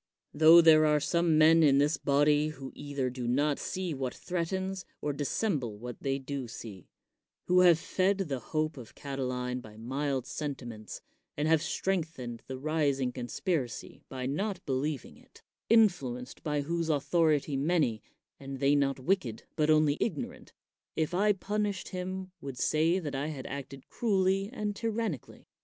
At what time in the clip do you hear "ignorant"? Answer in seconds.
20.01-20.51